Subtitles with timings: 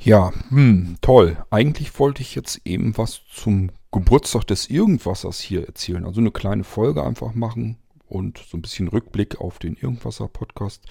[0.00, 1.36] Ja, hm, toll.
[1.50, 6.04] Eigentlich wollte ich jetzt eben was zum Geburtstag des Irgendwassers hier erzählen.
[6.04, 10.84] Also eine kleine Folge einfach machen und so ein bisschen Rückblick auf den Irgendwasser-Podcast.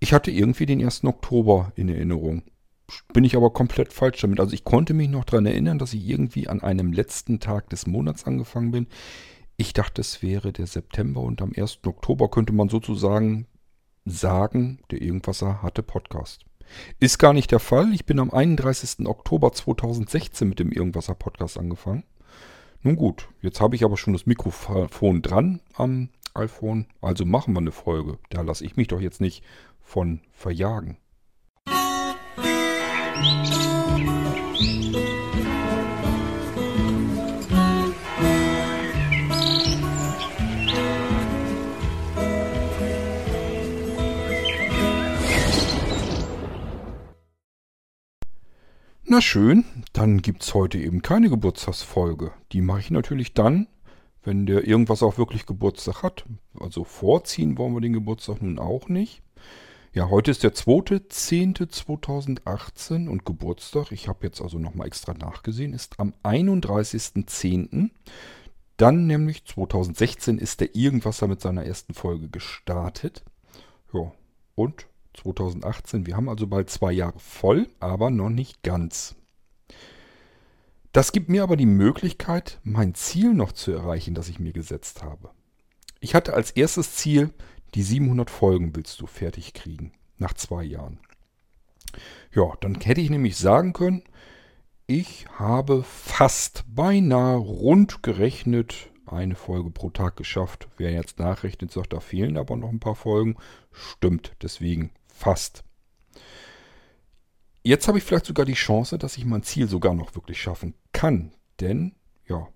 [0.00, 1.04] Ich hatte irgendwie den 1.
[1.04, 2.42] Oktober in Erinnerung.
[3.14, 4.38] Bin ich aber komplett falsch damit.
[4.38, 7.86] Also ich konnte mich noch daran erinnern, dass ich irgendwie an einem letzten Tag des
[7.86, 8.86] Monats angefangen bin.
[9.56, 11.80] Ich dachte, es wäre der September und am 1.
[11.86, 13.46] Oktober könnte man sozusagen
[14.04, 16.44] sagen, der Irgendwasser hatte Podcast.
[17.00, 17.92] Ist gar nicht der Fall.
[17.92, 19.06] Ich bin am 31.
[19.06, 22.04] Oktober 2016 mit dem Irgendwasser Podcast angefangen.
[22.82, 26.86] Nun gut, jetzt habe ich aber schon das Mikrofon dran am iPhone.
[27.00, 28.18] Also machen wir eine Folge.
[28.30, 29.44] Da lasse ich mich doch jetzt nicht
[29.80, 30.98] von verjagen.
[49.14, 52.32] Na schön, dann gibt es heute eben keine Geburtstagsfolge.
[52.52, 53.66] Die mache ich natürlich dann,
[54.22, 56.24] wenn der irgendwas auch wirklich Geburtstag hat.
[56.58, 59.22] Also vorziehen wollen wir den Geburtstag nun auch nicht.
[59.92, 66.00] Ja, heute ist der 2.10.2018 und Geburtstag, ich habe jetzt also nochmal extra nachgesehen, ist
[66.00, 67.90] am 31.10.
[68.78, 73.22] Dann nämlich 2016 ist der Irgendwasser mit seiner ersten Folge gestartet.
[73.92, 74.10] Ja,
[74.54, 76.06] und 2018.
[76.06, 79.14] Wir haben also bald zwei Jahre voll, aber noch nicht ganz.
[80.92, 85.02] Das gibt mir aber die Möglichkeit, mein Ziel noch zu erreichen, das ich mir gesetzt
[85.02, 85.30] habe.
[86.00, 87.30] Ich hatte als erstes Ziel,
[87.74, 90.98] die 700 Folgen willst du fertig kriegen, nach zwei Jahren.
[92.34, 94.02] Ja, dann hätte ich nämlich sagen können,
[94.86, 100.68] ich habe fast beinahe rund gerechnet eine Folge pro Tag geschafft.
[100.76, 103.36] Wer jetzt nachrechnet, sagt, da fehlen aber noch ein paar Folgen.
[103.70, 104.90] Stimmt, deswegen
[105.22, 105.62] Fast.
[107.62, 110.74] Jetzt habe ich vielleicht sogar die Chance, dass ich mein Ziel sogar noch wirklich schaffen
[110.92, 111.32] kann.
[111.60, 111.94] Denn,
[112.26, 112.48] ja,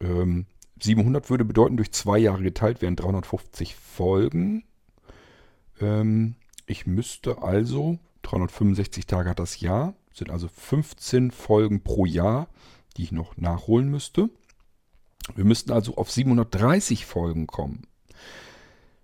[0.00, 0.46] ähm,
[0.80, 4.64] 700 würde bedeuten, durch zwei Jahre geteilt wären 350 Folgen.
[5.80, 6.34] Ähm,
[6.66, 12.48] ich müsste also, 365 Tage hat das Jahr, sind also 15 Folgen pro Jahr,
[12.96, 14.28] die ich noch nachholen müsste.
[15.36, 17.86] Wir müssten also auf 730 Folgen kommen.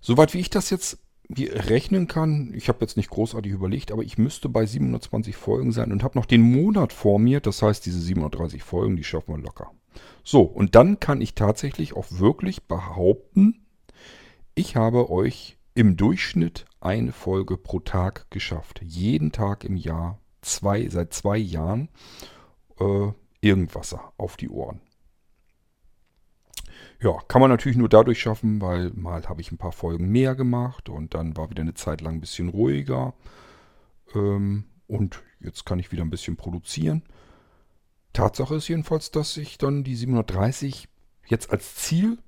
[0.00, 0.98] Soweit wie ich das jetzt
[1.36, 5.92] rechnen kann, ich habe jetzt nicht großartig überlegt, aber ich müsste bei 720 Folgen sein
[5.92, 7.40] und habe noch den Monat vor mir.
[7.40, 9.70] Das heißt, diese 730 Folgen, die schaffen wir locker.
[10.24, 13.66] So, und dann kann ich tatsächlich auch wirklich behaupten,
[14.54, 18.80] ich habe euch im Durchschnitt eine Folge pro Tag geschafft.
[18.82, 21.88] Jeden Tag im Jahr, zwei, seit zwei Jahren,
[22.80, 24.80] äh, irgendwas auf die Ohren.
[27.00, 30.34] Ja, kann man natürlich nur dadurch schaffen, weil mal habe ich ein paar Folgen mehr
[30.34, 33.14] gemacht und dann war wieder eine Zeit lang ein bisschen ruhiger.
[34.14, 37.04] Ähm, und jetzt kann ich wieder ein bisschen produzieren.
[38.12, 40.88] Tatsache ist jedenfalls, dass ich dann die 730
[41.26, 42.18] jetzt als Ziel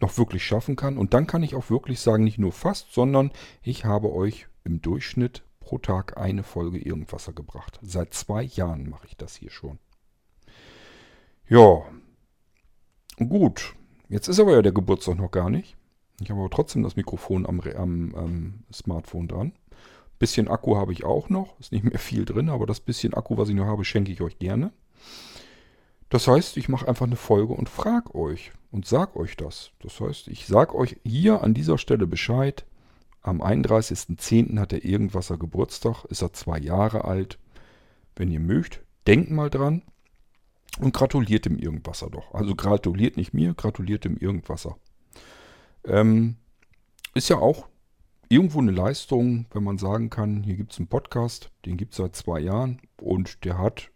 [0.00, 0.96] noch wirklich schaffen kann.
[0.96, 4.80] Und dann kann ich auch wirklich sagen, nicht nur fast, sondern ich habe euch im
[4.80, 7.78] Durchschnitt pro Tag eine Folge Irgendwasser gebracht.
[7.82, 9.78] Seit zwei Jahren mache ich das hier schon.
[11.48, 11.82] Ja,
[13.16, 13.74] Gut,
[14.08, 15.76] jetzt ist aber ja der Geburtstag noch gar nicht.
[16.20, 19.52] Ich habe aber trotzdem das Mikrofon am, am, am Smartphone dran.
[20.18, 21.58] Bisschen Akku habe ich auch noch.
[21.60, 24.20] Ist nicht mehr viel drin, aber das bisschen Akku, was ich noch habe, schenke ich
[24.20, 24.72] euch gerne.
[26.08, 29.70] Das heißt, ich mache einfach eine Folge und frage euch und sag euch das.
[29.80, 32.64] Das heißt, ich sage euch hier an dieser Stelle Bescheid.
[33.22, 34.58] Am 31.10.
[34.58, 37.38] hat er Irgendwasser Geburtstag, ist er zwei Jahre alt.
[38.16, 39.82] Wenn ihr mögt, denkt mal dran
[40.80, 42.34] und gratuliert dem Irgendwasser doch.
[42.34, 44.76] Also gratuliert nicht mir, gratuliert dem Irgendwasser.
[45.84, 46.36] Ähm,
[47.14, 47.68] ist ja auch
[48.28, 51.98] irgendwo eine Leistung, wenn man sagen kann, hier gibt es einen Podcast, den gibt es
[51.98, 53.90] seit zwei Jahren und der hat,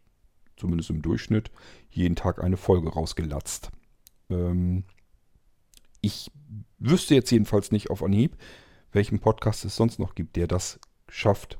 [0.56, 1.50] zumindest im Durchschnitt,
[1.90, 3.70] jeden Tag eine Folge rausgelatzt.
[4.30, 4.84] Ähm,
[6.00, 6.30] ich
[6.78, 8.36] wüsste jetzt jedenfalls nicht auf Anhieb,
[8.92, 10.78] welchen Podcast es sonst noch gibt, der das
[11.08, 11.58] schafft.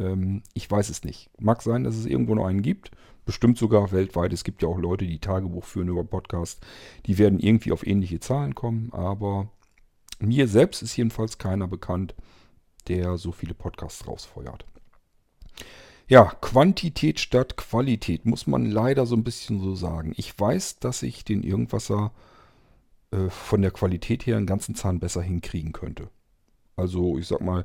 [0.00, 1.30] Ähm, ich weiß es nicht.
[1.38, 2.90] Mag sein, dass es irgendwo noch einen gibt.
[3.24, 4.32] Bestimmt sogar weltweit.
[4.32, 6.64] Es gibt ja auch Leute, die Tagebuch führen über Podcast.
[7.06, 8.92] Die werden irgendwie auf ähnliche Zahlen kommen.
[8.92, 9.50] Aber
[10.18, 12.14] mir selbst ist jedenfalls keiner bekannt,
[12.88, 14.66] der so viele Podcasts rausfeuert.
[16.06, 20.12] Ja, Quantität statt Qualität muss man leider so ein bisschen so sagen.
[20.16, 22.12] Ich weiß, dass ich den Irgendwasser
[23.10, 26.10] äh, von der Qualität her einen ganzen Zahn besser hinkriegen könnte.
[26.76, 27.64] Also ich sag mal,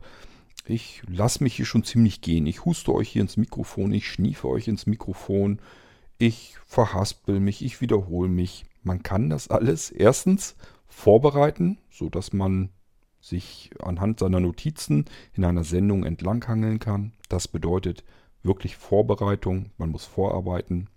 [0.70, 2.46] ich lasse mich hier schon ziemlich gehen.
[2.46, 5.60] Ich huste euch hier ins Mikrofon, ich schniefe euch ins Mikrofon,
[6.18, 8.66] ich verhaspel mich, ich wiederhole mich.
[8.84, 10.56] Man kann das alles erstens
[10.88, 12.70] vorbereiten, sodass man
[13.22, 17.14] sich anhand seiner Notizen in einer Sendung entlanghangeln kann.
[17.28, 18.04] Das bedeutet,
[18.44, 20.90] wirklich Vorbereitung, man muss vorarbeiten.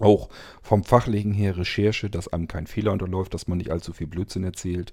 [0.00, 0.28] Auch
[0.62, 4.44] vom Fachlichen her Recherche, dass einem kein Fehler unterläuft, dass man nicht allzu viel Blödsinn
[4.44, 4.92] erzählt.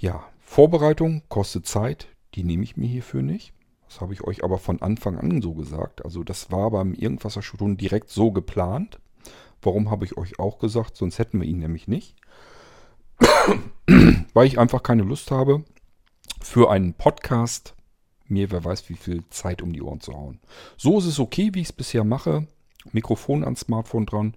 [0.00, 3.52] Ja, Vorbereitung kostet Zeit, die nehme ich mir hierfür nicht.
[3.88, 6.04] Das habe ich euch aber von Anfang an so gesagt.
[6.04, 7.42] Also das war beim Irgendwasser
[7.76, 8.98] direkt so geplant.
[9.60, 10.96] Warum habe ich euch auch gesagt?
[10.96, 12.16] Sonst hätten wir ihn nämlich nicht.
[14.34, 15.64] Weil ich einfach keine Lust habe,
[16.40, 17.74] für einen Podcast
[18.32, 20.40] mir wer weiß wie viel Zeit um die Ohren zu hauen.
[20.76, 22.48] So ist es okay, wie ich es bisher mache.
[22.92, 24.34] Mikrofon ans Smartphone dran,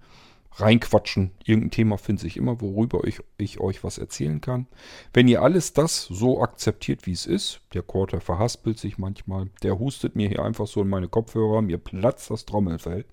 [0.58, 1.32] reinquatschen.
[1.44, 4.66] Irgendein Thema finde ich immer, worüber ich, ich, euch was erzählen kann.
[5.12, 9.78] Wenn ihr alles das so akzeptiert, wie es ist, der Quarter verhaspelt sich manchmal, der
[9.78, 13.04] hustet mir hier einfach so in meine Kopfhörer, mir platzt das Trommelfell.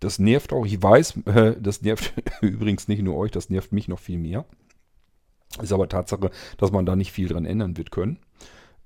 [0.00, 3.88] Das nervt auch, ich weiß, äh, das nervt übrigens nicht nur euch, das nervt mich
[3.88, 4.44] noch viel mehr.
[5.62, 8.18] Ist aber Tatsache, dass man da nicht viel dran ändern wird können.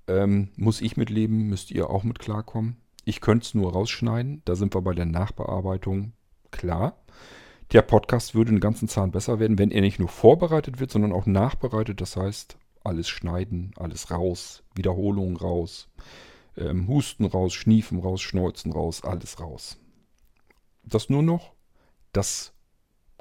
[0.07, 2.77] Ähm, muss ich mitleben, müsst ihr auch mit klarkommen.
[3.05, 6.13] Ich könnte es nur rausschneiden, da sind wir bei der Nachbearbeitung
[6.51, 6.97] klar.
[7.73, 11.11] Der Podcast würde einen ganzen Zahn besser werden, wenn er nicht nur vorbereitet wird, sondern
[11.11, 12.03] auch nachbereitet.
[12.03, 15.89] Das heißt, alles schneiden, alles raus, Wiederholungen raus,
[16.59, 19.79] ähm, Husten raus, Schniefen raus, Schneuzen raus, alles raus.
[20.83, 21.55] Das nur noch
[22.13, 22.53] das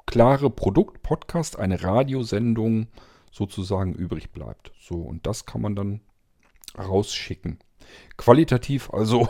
[0.04, 2.88] klare Produkt Podcast, eine Radiosendung
[3.30, 4.72] sozusagen übrig bleibt.
[4.78, 6.02] So, und das kann man dann
[6.76, 7.58] rausschicken.
[8.18, 9.28] Qualitativ also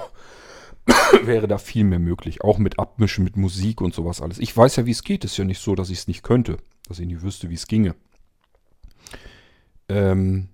[1.22, 2.42] wäre da viel mehr möglich.
[2.42, 4.38] Auch mit Abmischen, mit Musik und sowas alles.
[4.38, 5.24] Ich weiß ja, wie es geht.
[5.24, 6.58] Es ist ja nicht so, dass ich es nicht könnte.
[6.88, 7.94] Dass ich nicht wüsste, wie es ginge.
[9.88, 10.48] Ähm,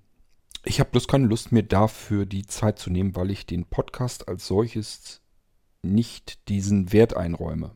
[0.65, 4.29] ich habe bloß keine Lust, mir dafür die Zeit zu nehmen, weil ich den Podcast
[4.29, 5.23] als solches
[5.83, 7.75] nicht diesen Wert einräume.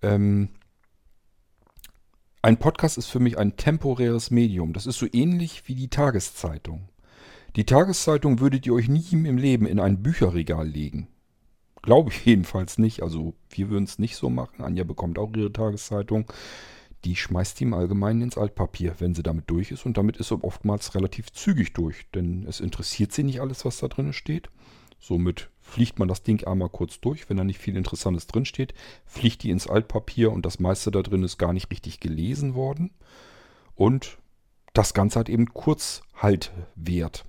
[0.00, 0.50] Ähm,
[2.40, 4.72] ein Podcast ist für mich ein temporäres Medium.
[4.72, 6.88] Das ist so ähnlich wie die Tageszeitung.
[7.56, 11.08] Die Tageszeitung würdet ihr euch nie im Leben in ein Bücherregal legen.
[11.84, 13.02] Glaube ich jedenfalls nicht.
[13.02, 14.64] Also wir würden es nicht so machen.
[14.64, 16.32] Anja bekommt auch ihre Tageszeitung.
[17.04, 19.84] Die schmeißt die im Allgemeinen ins Altpapier, wenn sie damit durch ist.
[19.84, 22.10] Und damit ist sie oftmals relativ zügig durch.
[22.14, 24.48] Denn es interessiert sie nicht alles, was da drin steht.
[24.98, 27.28] Somit fliegt man das Ding einmal kurz durch.
[27.28, 28.72] Wenn da nicht viel Interessantes drin steht,
[29.04, 32.90] fliegt die ins Altpapier und das meiste da drin ist gar nicht richtig gelesen worden.
[33.74, 34.16] Und
[34.72, 37.26] das Ganze hat eben Kurzhaltwert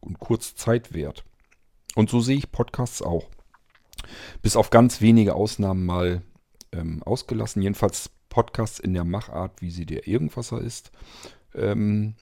[0.00, 1.24] und Kurzzeitwert.
[1.94, 3.30] Und so sehe ich Podcasts auch
[4.42, 6.22] bis auf ganz wenige Ausnahmen mal
[6.72, 7.62] ähm, ausgelassen.
[7.62, 10.90] Jedenfalls Podcasts in der Machart, wie sie der Irgendwasser ist.
[11.54, 12.14] Ähm,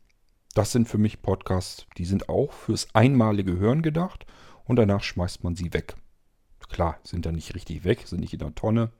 [0.54, 4.26] das sind für mich Podcasts, die sind auch fürs einmalige Hören gedacht
[4.64, 5.96] und danach schmeißt man sie weg.
[6.68, 8.90] Klar, sind da nicht richtig weg, sind nicht in der Tonne.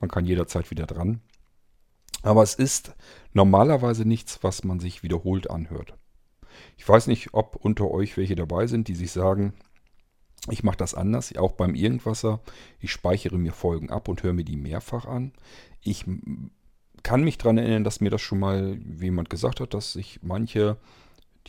[0.00, 1.20] Man kann jederzeit wieder dran.
[2.22, 2.94] Aber es ist
[3.32, 5.94] normalerweise nichts, was man sich wiederholt anhört.
[6.76, 9.54] Ich weiß nicht, ob unter euch welche dabei sind, die sich sagen,
[10.50, 12.40] ich mache das anders, auch beim Irgendwasser.
[12.80, 15.32] Ich speichere mir Folgen ab und höre mir die mehrfach an.
[15.82, 16.04] Ich
[17.02, 20.76] kann mich daran erinnern, dass mir das schon mal jemand gesagt hat, dass sich manche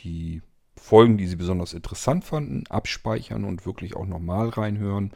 [0.00, 0.42] die
[0.76, 5.12] Folgen, die sie besonders interessant fanden, abspeichern und wirklich auch nochmal reinhören.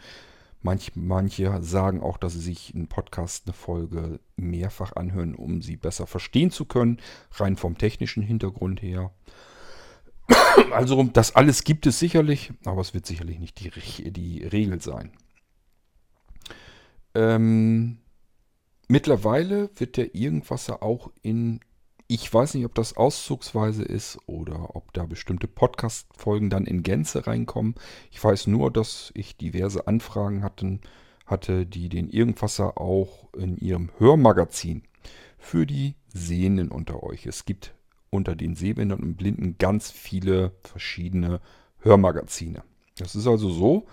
[0.61, 5.77] Manch, manche sagen auch, dass sie sich einen Podcast, eine Folge mehrfach anhören, um sie
[5.77, 7.01] besser verstehen zu können,
[7.33, 9.13] rein vom technischen Hintergrund her.
[10.73, 15.13] Also das alles gibt es sicherlich, aber es wird sicherlich nicht die, die Regel sein.
[17.15, 17.99] Ähm,
[18.89, 21.61] mittlerweile wird der Irgendwasser auch in,
[22.09, 27.27] ich weiß nicht, ob das auszugsweise ist oder ob da bestimmte Podcast-Folgen dann in Gänze
[27.27, 27.75] reinkommen.
[28.11, 30.81] Ich weiß nur, dass ich diverse Anfragen hatten,
[31.27, 34.83] hatte, die den Irgendwasser auch in ihrem Hörmagazin
[35.39, 37.27] für die Sehenden unter euch.
[37.27, 37.75] Es gibt
[38.13, 41.41] unter den Sehbehinderten und Blinden ganz viele verschiedene
[41.79, 42.63] Hörmagazine.
[42.99, 43.87] Das ist also so,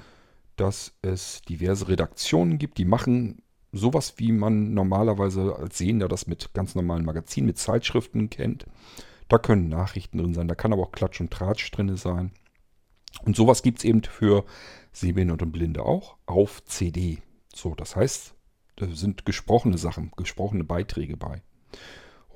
[0.58, 6.54] dass es diverse Redaktionen gibt, die machen sowas, wie man normalerweise als Sehender das mit
[6.54, 8.66] ganz normalen Magazinen, mit Zeitschriften kennt.
[9.30, 12.32] Da können Nachrichten drin sein, da kann aber auch Klatsch und Tratsch drin sein.
[13.24, 14.44] Und sowas gibt es eben für
[14.92, 17.22] Sehbehinderte und Blinde auch auf CD.
[17.56, 18.36] So, das heißt,
[18.76, 21.42] da sind gesprochene Sachen, gesprochene Beiträge bei.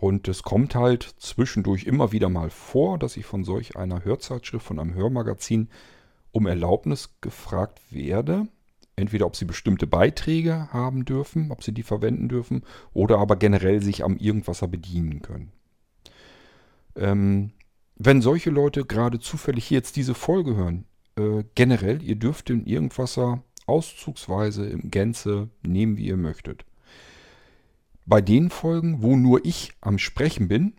[0.04, 4.66] Und es kommt halt zwischendurch immer wieder mal vor, dass ich von solch einer Hörzeitschrift,
[4.66, 5.70] von einem Hörmagazin
[6.34, 8.50] um Erlaubnis gefragt werde.
[8.98, 13.82] Entweder ob sie bestimmte Beiträge haben dürfen, ob sie die verwenden dürfen, oder aber generell
[13.82, 15.54] sich am Irgendwasser bedienen können.
[16.98, 17.54] Ähm,
[17.96, 20.84] wenn solche Leute gerade zufällig hier jetzt diese Folge hören,
[21.16, 26.66] äh, generell, ihr dürft den Irgendwasser auszugsweise im Gänze nehmen, wie ihr möchtet
[28.06, 30.74] bei den Folgen, wo nur ich am Sprechen bin,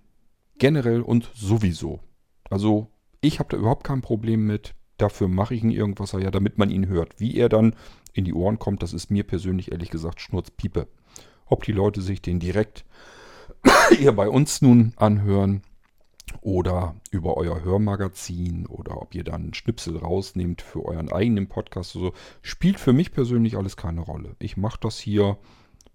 [0.59, 2.01] generell und sowieso.
[2.51, 2.89] Also
[3.21, 4.75] ich habe da überhaupt kein Problem mit.
[4.99, 7.19] Dafür mache ich ihn Irgendwasser ja, damit man ihn hört.
[7.19, 7.75] Wie er dann
[8.13, 10.87] in die Ohren kommt, das ist mir persönlich ehrlich gesagt Schnurzpiepe.
[11.47, 12.85] Ob die Leute sich den direkt
[13.99, 15.63] eher bei uns nun anhören
[16.41, 21.97] oder über euer Hörmagazin oder ob ihr dann einen Schnipsel rausnehmt für euren eigenen Podcast
[21.97, 24.37] oder so, spielt für mich persönlich alles keine Rolle.
[24.39, 25.39] Ich mache das hier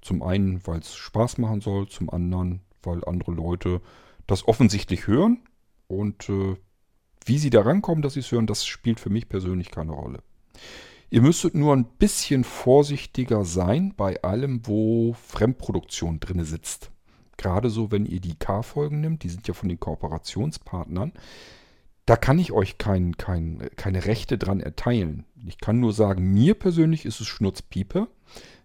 [0.02, 3.82] zum einen, weil es Spaß machen soll, zum anderen, weil andere Leute
[4.28, 5.40] das offensichtlich hören
[5.88, 6.56] und äh,
[7.26, 10.20] wie sie da rankommen, dass sie es hören, das spielt für mich persönlich keine Rolle.
[11.12, 16.92] Ihr müsstet nur ein bisschen vorsichtiger sein bei allem, wo Fremdproduktion drin sitzt.
[17.38, 21.14] Gerade so, wenn ihr die K-Folgen nimmt, die sind ja von den Kooperationspartnern,
[22.06, 25.26] da kann ich euch kein, kein, keine Rechte dran erteilen.
[25.48, 28.08] Ich kann nur sagen, mir persönlich ist es Schnurzpiepe.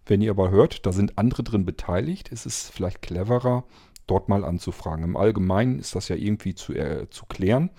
[0.07, 3.65] Wenn ihr aber hört, da sind andere drin beteiligt, ist es vielleicht cleverer,
[4.07, 5.05] dort mal anzufragen.
[5.05, 7.71] Im Allgemeinen ist das ja irgendwie zu, äh, zu klären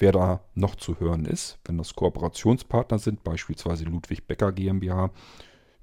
[0.00, 1.58] wer da noch zu hören ist.
[1.64, 5.10] Wenn das Kooperationspartner sind, beispielsweise Ludwig Becker GmbH,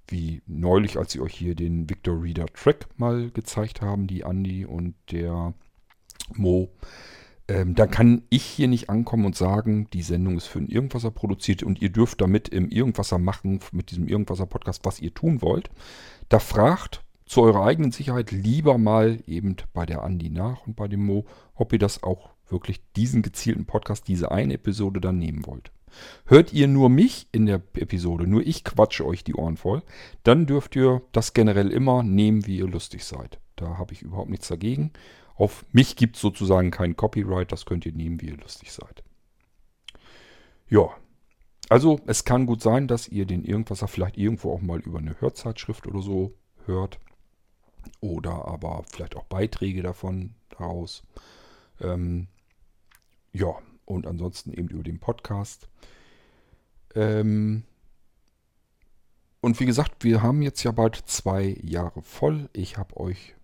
[0.07, 4.65] wie neulich, als sie euch hier den Victor Reader Track mal gezeigt haben, die Andi
[4.65, 5.53] und der
[6.33, 6.69] Mo,
[7.47, 11.11] ähm, dann kann ich hier nicht ankommen und sagen, die Sendung ist für ein Irgendwasser
[11.11, 15.69] produziert und ihr dürft damit im Irgendwasser machen, mit diesem Irgendwasser-Podcast, was ihr tun wollt.
[16.29, 20.87] Da fragt zu eurer eigenen Sicherheit lieber mal eben bei der Andi nach und bei
[20.87, 21.25] dem Mo,
[21.55, 25.71] ob ihr das auch wirklich diesen gezielten Podcast, diese eine Episode dann nehmen wollt.
[26.25, 29.83] Hört ihr nur mich in der Episode, nur ich quatsche euch die Ohren voll,
[30.23, 33.39] dann dürft ihr das generell immer nehmen, wie ihr lustig seid.
[33.55, 34.91] Da habe ich überhaupt nichts dagegen.
[35.37, 39.03] Auf mich gibt es sozusagen kein Copyright, das könnt ihr nehmen, wie ihr lustig seid.
[40.67, 40.89] Ja,
[41.69, 45.19] also es kann gut sein, dass ihr den Irgendwasser vielleicht irgendwo auch mal über eine
[45.21, 46.33] Hörzeitschrift oder so
[46.65, 46.99] hört.
[47.99, 51.03] Oder aber vielleicht auch Beiträge davon daraus.
[51.79, 52.27] Ähm,
[53.31, 53.53] ja,
[53.85, 55.69] und ansonsten eben über den Podcast.
[56.95, 57.63] Ähm
[59.39, 62.49] und wie gesagt, wir haben jetzt ja bald zwei Jahre voll.
[62.53, 63.36] Ich habe euch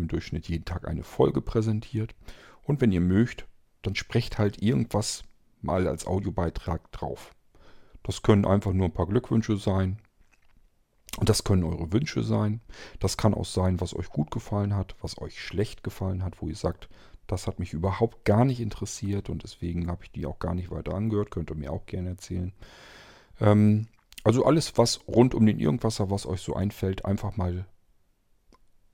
[0.00, 2.14] im Durchschnitt jeden Tag eine Folge präsentiert.
[2.62, 3.46] Und wenn ihr mögt,
[3.82, 5.24] dann sprecht halt irgendwas
[5.60, 7.34] mal als Audiobeitrag drauf.
[8.02, 9.98] Das können einfach nur ein paar Glückwünsche sein.
[11.18, 12.60] Und das können eure Wünsche sein.
[12.98, 16.48] Das kann auch sein, was euch gut gefallen hat, was euch schlecht gefallen hat, wo
[16.48, 16.88] ihr sagt,
[17.26, 20.70] das hat mich überhaupt gar nicht interessiert und deswegen habe ich die auch gar nicht
[20.70, 21.30] weiter angehört.
[21.30, 22.52] Könnt ihr mir auch gerne erzählen.
[23.40, 23.88] Ähm,
[24.24, 27.66] also alles, was rund um den Irgendwasser, was euch so einfällt, einfach mal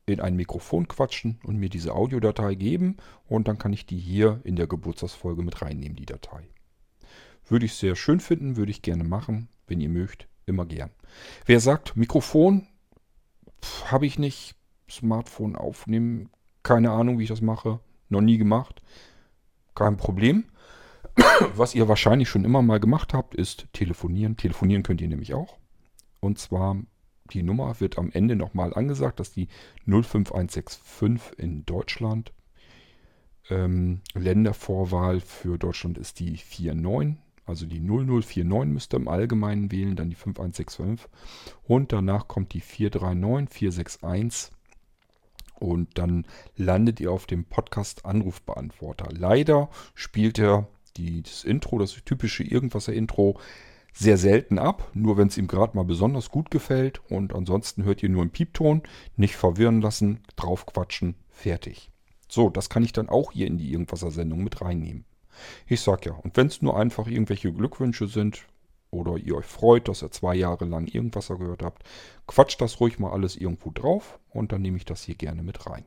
[0.06, 2.96] in ein Mikrofon quatschen und mir diese Audiodatei geben
[3.26, 6.48] und dann kann ich die hier in der Geburtstagsfolge mit reinnehmen, die Datei.
[7.48, 9.48] Würde ich sehr schön finden, würde ich gerne machen.
[9.66, 10.90] Wenn ihr mögt, immer gern.
[11.44, 12.66] Wer sagt, Mikrofon
[13.86, 14.54] habe ich nicht,
[14.88, 16.30] Smartphone aufnehmen,
[16.62, 18.82] keine Ahnung, wie ich das mache, noch nie gemacht.
[19.74, 20.44] Kein Problem.
[21.56, 24.36] Was ihr wahrscheinlich schon immer mal gemacht habt, ist telefonieren.
[24.36, 25.58] Telefonieren könnt ihr nämlich auch.
[26.20, 26.76] Und zwar,
[27.32, 29.48] die Nummer wird am Ende nochmal angesagt, dass die
[29.86, 32.32] 05165 in Deutschland.
[33.48, 37.22] Ähm, Ländervorwahl für Deutschland ist die 49.
[37.46, 41.08] Also die 0049 müsst ihr im Allgemeinen wählen, dann die 5165.
[41.62, 44.56] Und danach kommt die 439, 461
[45.58, 49.08] und dann landet ihr auf dem Podcast Anrufbeantworter.
[49.12, 53.38] Leider spielt er die, das Intro, das typische Irgendwasser-Intro,
[53.96, 58.02] sehr selten ab, nur wenn es ihm gerade mal besonders gut gefällt und ansonsten hört
[58.02, 58.82] ihr nur einen Piepton,
[59.16, 61.90] nicht verwirren lassen, draufquatschen, fertig.
[62.28, 65.06] So, das kann ich dann auch hier in die Irgendwasser-Sendung mit reinnehmen.
[65.66, 68.46] Ich sag ja, und wenn es nur einfach irgendwelche Glückwünsche sind,
[68.90, 71.82] oder ihr euch freut, dass ihr zwei Jahre lang irgendwas gehört habt,
[72.26, 75.66] quatscht das ruhig mal alles irgendwo drauf und dann nehme ich das hier gerne mit
[75.66, 75.84] rein.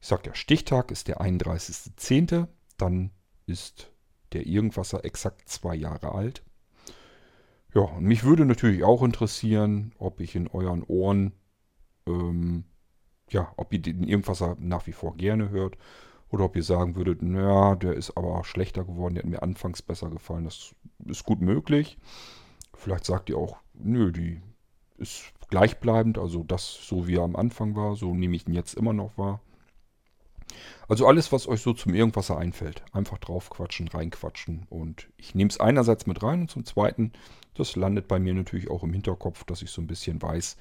[0.00, 2.46] Ich sage ja, Stichtag ist der 31.10.,
[2.78, 3.10] dann
[3.46, 3.90] ist
[4.32, 6.42] der Irgendwasser exakt zwei Jahre alt.
[7.74, 11.32] Ja, und mich würde natürlich auch interessieren, ob ich in euren Ohren,
[12.06, 12.64] ähm,
[13.28, 15.76] ja, ob ihr den Irgendwasser nach wie vor gerne hört
[16.30, 19.82] oder ob ihr sagen würdet, naja, der ist aber schlechter geworden, der hat mir anfangs
[19.82, 20.44] besser gefallen.
[20.44, 20.74] Das
[21.06, 21.96] ist gut möglich.
[22.74, 24.40] Vielleicht sagt ihr auch, nö, die
[24.98, 28.74] ist gleichbleibend, also das so wie er am Anfang war, so nehme ich ihn jetzt
[28.74, 29.40] immer noch wahr.
[30.88, 35.60] Also alles, was euch so zum Irgendwasser einfällt, einfach draufquatschen, reinquatschen und ich nehme es
[35.60, 37.12] einerseits mit rein und zum zweiten,
[37.54, 40.56] das landet bei mir natürlich auch im Hinterkopf, dass ich so ein bisschen weiß,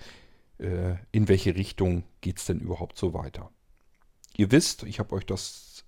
[0.60, 3.50] äh, in welche Richtung geht es denn überhaupt so weiter.
[4.38, 5.86] Ihr wisst, ich habe euch das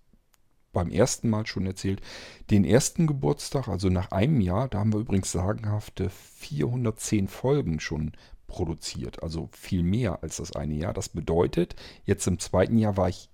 [0.74, 2.02] beim ersten Mal schon erzählt,
[2.50, 8.14] den ersten Geburtstag, also nach einem Jahr, da haben wir übrigens sagenhafte 410 Folgen schon
[8.48, 10.94] produziert, also viel mehr als das eine Jahr.
[10.94, 13.30] Das bedeutet, jetzt im zweiten Jahr war ich,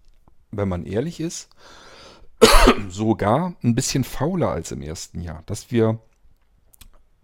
[0.51, 1.49] wenn man ehrlich ist,
[2.89, 5.99] sogar ein bisschen fauler als im ersten Jahr, dass wir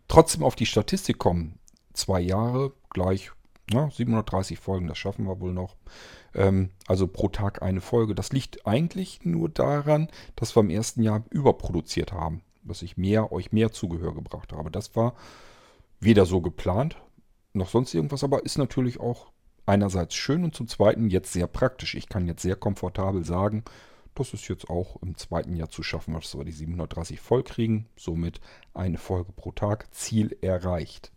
[0.08, 1.60] trotzdem auf die Statistik kommen,
[1.94, 3.32] zwei Jahre gleich
[3.72, 5.76] na, 730 Folgen, das schaffen wir wohl noch.
[6.36, 8.16] Ähm, also pro Tag eine Folge.
[8.16, 12.42] Das liegt eigentlich nur daran, dass wir im ersten Jahr überproduziert haben.
[12.64, 14.72] Dass ich mehr, euch mehr Zugehör gebracht habe.
[14.72, 15.16] Das war
[16.00, 16.98] weder so geplant,
[17.54, 19.32] noch sonst irgendwas, aber ist natürlich auch
[19.66, 21.96] einerseits schön und zum zweiten jetzt sehr praktisch.
[21.96, 23.64] Ich kann jetzt sehr komfortabel sagen,
[24.16, 27.88] das ist jetzt auch im zweiten Jahr zu schaffen, dass wir die 730 voll kriegen.
[27.96, 28.40] Somit
[28.74, 29.94] eine Folge pro Tag.
[29.94, 31.12] Ziel erreicht.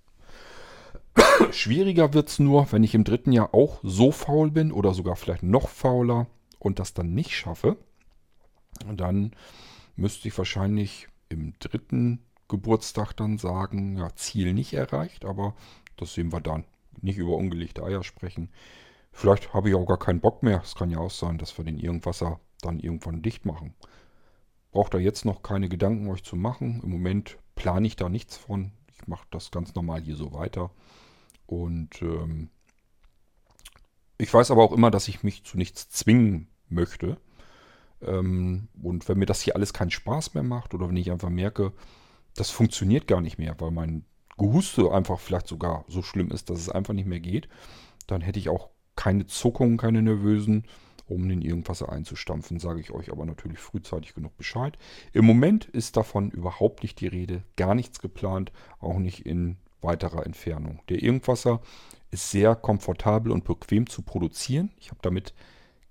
[1.53, 5.17] Schwieriger wird es nur, wenn ich im dritten Jahr auch so faul bin oder sogar
[5.17, 6.27] vielleicht noch fauler
[6.59, 7.77] und das dann nicht schaffe.
[8.95, 9.33] Dann
[9.97, 15.55] müsste ich wahrscheinlich im dritten Geburtstag dann sagen, ja, Ziel nicht erreicht, aber
[15.97, 16.65] das sehen wir dann.
[17.01, 18.51] Nicht über ungelegte Eier sprechen.
[19.13, 20.61] Vielleicht habe ich auch gar keinen Bock mehr.
[20.63, 23.75] Es kann ja auch sein, dass wir den Irgendwasser dann irgendwann dicht machen.
[24.71, 26.81] Braucht da jetzt noch keine Gedanken euch zu machen.
[26.83, 28.73] Im Moment plane ich da nichts von.
[28.93, 30.71] Ich mache das ganz normal hier so weiter.
[31.47, 32.51] Und ähm,
[34.19, 37.19] ich weiß aber auch immer, dass ich mich zu nichts zwingen möchte.
[38.03, 41.31] Ähm, und wenn mir das hier alles keinen Spaß mehr macht oder wenn ich einfach
[41.31, 41.73] merke,
[42.35, 44.05] das funktioniert gar nicht mehr, weil mein
[44.37, 47.49] Gehuste einfach vielleicht sogar so schlimm ist, dass es einfach nicht mehr geht,
[48.07, 50.65] dann hätte ich auch keine Zuckungen, keine nervösen,
[51.07, 54.77] um den Irgendwasser einzustampfen, sage ich euch aber natürlich frühzeitig genug Bescheid.
[55.13, 60.27] Im Moment ist davon überhaupt nicht die Rede, gar nichts geplant, auch nicht in weiterer
[60.27, 60.81] Entfernung.
[60.89, 61.61] Der Irgendwasser
[62.11, 64.71] ist sehr komfortabel und bequem zu produzieren.
[64.79, 65.35] Ich habe damit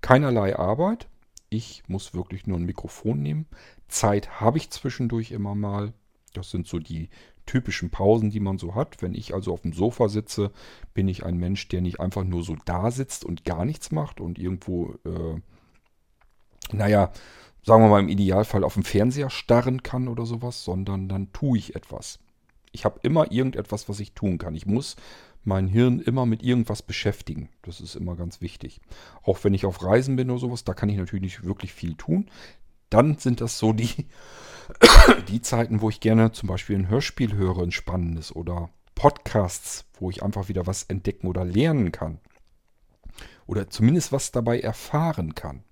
[0.00, 1.08] keinerlei Arbeit.
[1.48, 3.46] Ich muss wirklich nur ein Mikrofon nehmen.
[3.88, 5.92] Zeit habe ich zwischendurch immer mal.
[6.34, 7.08] Das sind so die
[7.46, 9.00] typischen Pausen, die man so hat.
[9.00, 10.50] Wenn ich also auf dem Sofa sitze,
[10.94, 14.20] bin ich ein Mensch, der nicht einfach nur so da sitzt und gar nichts macht
[14.20, 15.40] und irgendwo, äh,
[16.72, 17.12] naja,
[17.62, 21.58] sagen wir mal im Idealfall auf dem Fernseher starren kann oder sowas, sondern dann tue
[21.58, 22.18] ich etwas.
[22.72, 24.54] Ich habe immer irgendetwas, was ich tun kann.
[24.54, 24.96] Ich muss
[25.44, 27.48] mein Hirn immer mit irgendwas beschäftigen.
[27.62, 28.80] Das ist immer ganz wichtig.
[29.22, 31.94] Auch wenn ich auf Reisen bin oder sowas, da kann ich natürlich nicht wirklich viel
[31.94, 32.28] tun.
[32.90, 34.06] Dann sind das so die,
[35.28, 40.10] die Zeiten, wo ich gerne zum Beispiel ein Hörspiel höre, ein spannendes oder Podcasts, wo
[40.10, 42.18] ich einfach wieder was entdecken oder lernen kann.
[43.46, 45.62] Oder zumindest was dabei erfahren kann.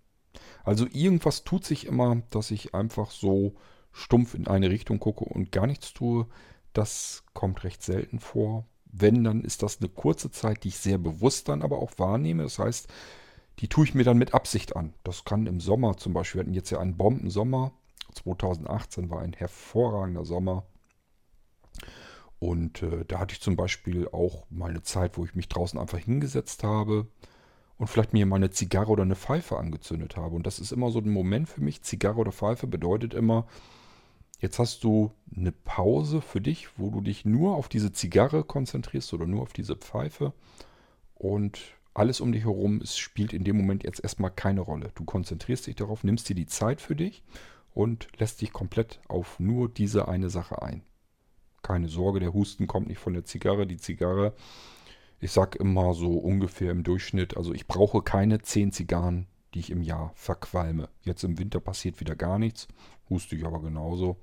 [0.62, 3.54] Also irgendwas tut sich immer, dass ich einfach so
[3.92, 6.26] stumpf in eine Richtung gucke und gar nichts tue.
[6.72, 8.66] Das kommt recht selten vor.
[8.86, 12.44] Wenn, dann ist das eine kurze Zeit, die ich sehr bewusst dann aber auch wahrnehme.
[12.44, 12.88] Das heißt,
[13.60, 14.94] die tue ich mir dann mit Absicht an.
[15.04, 17.72] Das kann im Sommer zum Beispiel, wir hatten jetzt ja einen Bombensommer.
[18.14, 20.64] 2018 war ein hervorragender Sommer.
[22.38, 25.78] Und äh, da hatte ich zum Beispiel auch mal eine Zeit, wo ich mich draußen
[25.78, 27.06] einfach hingesetzt habe
[27.78, 30.34] und vielleicht mir mal eine Zigarre oder eine Pfeife angezündet habe.
[30.36, 31.82] Und das ist immer so ein Moment für mich.
[31.82, 33.46] Zigarre oder Pfeife bedeutet immer,
[34.40, 39.12] jetzt hast du eine Pause für dich, wo du dich nur auf diese Zigarre konzentrierst
[39.14, 40.32] oder nur auf diese Pfeife.
[41.14, 41.60] Und
[41.94, 44.90] alles um dich herum es spielt in dem Moment jetzt erstmal keine Rolle.
[44.94, 47.22] Du konzentrierst dich darauf, nimmst dir die Zeit für dich
[47.72, 50.82] und lässt dich komplett auf nur diese eine Sache ein.
[51.62, 53.66] Keine Sorge, der Husten kommt nicht von der Zigarre.
[53.66, 54.34] Die Zigarre,
[55.20, 59.70] ich sag immer so ungefähr im Durchschnitt, also ich brauche keine 10 Zigarren, die ich
[59.70, 60.88] im Jahr verqualme.
[61.02, 62.68] Jetzt im Winter passiert wieder gar nichts,
[63.08, 64.18] huste ich aber genauso.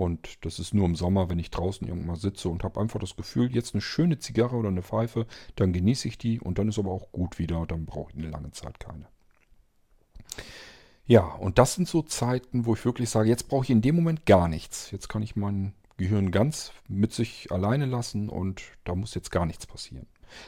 [0.00, 3.16] Und das ist nur im Sommer, wenn ich draußen irgendwann sitze und habe einfach das
[3.16, 6.78] Gefühl, jetzt eine schöne Zigarre oder eine Pfeife, dann genieße ich die und dann ist
[6.78, 9.08] aber auch gut wieder, dann brauche ich eine lange Zeit keine.
[11.04, 13.94] Ja, und das sind so Zeiten, wo ich wirklich sage, jetzt brauche ich in dem
[13.94, 14.90] Moment gar nichts.
[14.90, 19.44] Jetzt kann ich mein Gehirn ganz mit sich alleine lassen und da muss jetzt gar
[19.44, 20.06] nichts passieren.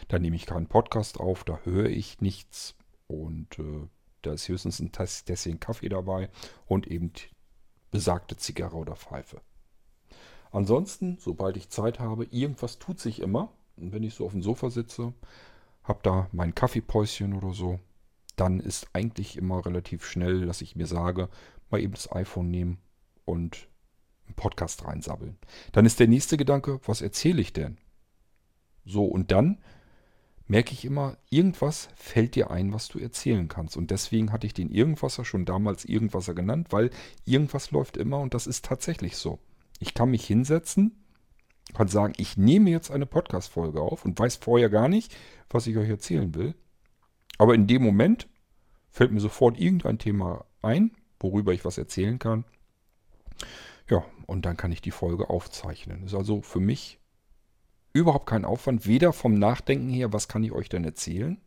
[0.08, 2.74] Da nehme ich keinen Podcast auf, da höre ich nichts
[3.06, 3.86] und äh,
[4.22, 6.30] da ist höchstens ein Tässchen Kaffee dabei
[6.64, 7.12] und eben
[7.92, 9.40] besagte Zigarre oder Pfeife.
[10.50, 13.52] Ansonsten, sobald ich Zeit habe, irgendwas tut sich immer.
[13.76, 15.14] Und wenn ich so auf dem Sofa sitze,
[15.84, 17.78] habe da mein Kaffeepäuschen oder so,
[18.36, 21.28] dann ist eigentlich immer relativ schnell, dass ich mir sage,
[21.70, 22.78] mal eben das iPhone nehmen
[23.24, 23.68] und
[24.26, 25.38] einen Podcast reinsabbeln.
[25.72, 27.78] Dann ist der nächste Gedanke, was erzähle ich denn?
[28.84, 29.58] So, und dann
[30.46, 33.76] merke ich immer, irgendwas fällt dir ein, was du erzählen kannst.
[33.76, 36.90] Und deswegen hatte ich den Irgendwasser schon damals Irgendwasser genannt, weil
[37.24, 39.38] irgendwas läuft immer und das ist tatsächlich so.
[39.78, 41.04] Ich kann mich hinsetzen,
[41.74, 45.16] kann sagen, ich nehme jetzt eine Podcast-Folge auf und weiß vorher gar nicht,
[45.48, 46.54] was ich euch erzählen will.
[47.38, 48.28] Aber in dem Moment
[48.90, 52.44] fällt mir sofort irgendein Thema ein, worüber ich was erzählen kann.
[53.88, 56.04] Ja, und dann kann ich die Folge aufzeichnen.
[56.04, 57.00] Ist also für mich
[57.92, 61.40] überhaupt kein Aufwand, weder vom Nachdenken her, was kann ich euch denn erzählen?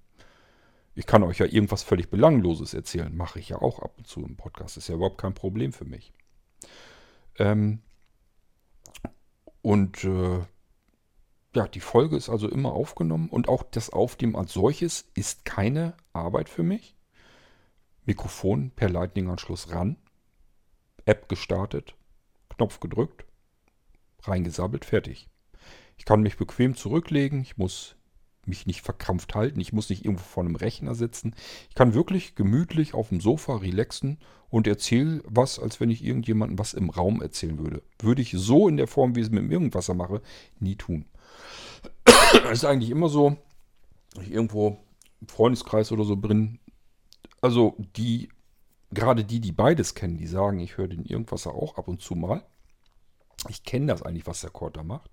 [0.96, 4.24] Ich kann euch ja irgendwas völlig Belangloses erzählen, mache ich ja auch ab und zu
[4.24, 6.14] im Podcast, ist ja überhaupt kein Problem für mich.
[7.38, 7.82] Ähm,
[9.62, 10.46] Und äh,
[11.56, 15.96] ja, die Folge ist also immer aufgenommen und auch das Aufnehmen als solches ist keine
[16.14, 16.96] Arbeit für mich.
[18.06, 19.98] Mikrofon per Lightning-Anschluss ran,
[21.06, 21.96] App gestartet,
[22.50, 23.26] Knopf gedrückt,
[24.22, 25.28] reingesabbelt, fertig.
[25.98, 27.96] Ich kann mich bequem zurücklegen, ich muss
[28.48, 31.36] mich nicht verkrampft halten, ich muss nicht irgendwo vor einem Rechner sitzen.
[31.70, 36.60] Ich kann wirklich gemütlich auf dem Sofa relaxen und erzähle was, als wenn ich irgendjemandem
[36.60, 37.82] was im Raum erzählen würde.
[38.00, 40.22] Würde ich so in der Form, wie ich es mit dem Irgendwasser mache,
[40.60, 41.06] nie tun.
[42.46, 43.38] Es ist eigentlich immer so,
[44.22, 44.78] ich irgendwo
[45.22, 46.60] im Freundeskreis oder so bin,
[47.42, 48.30] also die,
[48.92, 52.16] gerade die, die beides kennen, die sagen, ich höre den Irgendwasser auch ab und zu
[52.16, 52.44] mal.
[53.50, 55.12] Ich kenne das eigentlich, was der Kord da macht.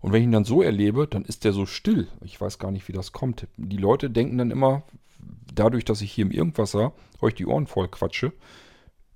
[0.00, 2.08] Und wenn ich ihn dann so erlebe, dann ist der so still.
[2.24, 3.46] Ich weiß gar nicht, wie das kommt.
[3.56, 4.82] Die Leute denken dann immer,
[5.54, 8.32] dadurch, dass ich hier im Irgendwasser euch die Ohren voll quatsche,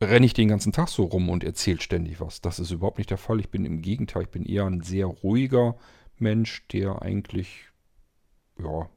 [0.01, 2.41] renne ich den ganzen Tag so rum und erzähle ständig was.
[2.41, 3.41] Das ist überhaupt nicht der Fall.
[3.41, 5.77] Ich bin im Gegenteil, ich bin eher ein sehr ruhiger
[6.19, 7.71] Mensch, der eigentlich,
[8.59, 8.89] ja,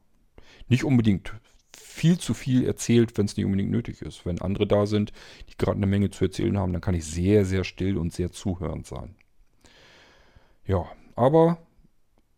[0.68, 1.32] nicht unbedingt
[1.76, 4.26] viel zu viel erzählt, wenn es nicht unbedingt nötig ist.
[4.26, 5.12] Wenn andere da sind,
[5.48, 8.30] die gerade eine Menge zu erzählen haben, dann kann ich sehr, sehr still und sehr
[8.30, 9.14] zuhörend sein.
[10.66, 11.58] Ja, aber